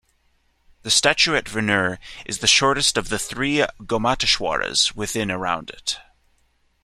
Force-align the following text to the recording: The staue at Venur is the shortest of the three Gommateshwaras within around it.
The 0.81 0.89
staue 0.89 1.35
at 1.35 1.45
Venur 1.45 1.99
is 2.25 2.39
the 2.39 2.47
shortest 2.47 2.97
of 2.97 3.09
the 3.09 3.19
three 3.19 3.57
Gommateshwaras 3.83 4.95
within 4.95 5.29
around 5.29 5.69
it. 5.69 5.99